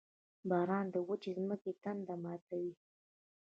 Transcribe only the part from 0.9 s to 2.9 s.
د وچې ځمکې تنده ماتوي.